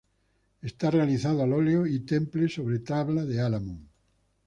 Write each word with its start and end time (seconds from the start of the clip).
Está 0.63 0.89
realizado 0.89 1.43
al 1.43 1.53
óleo 1.53 1.85
y 1.85 1.99
temple 1.99 2.49
sobre 2.49 2.79
tabla 2.79 3.23
de 3.23 3.39
álamo. 3.39 3.79